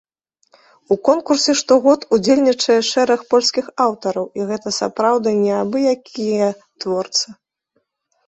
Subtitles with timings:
[0.93, 6.47] У конкурсе штогод удзельнічае шэраг польскіх аўтараў, і гэта сапраўды не абы-якія
[6.85, 7.27] творцы.